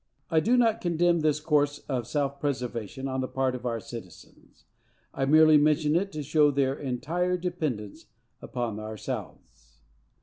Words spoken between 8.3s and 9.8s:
upon ourselves.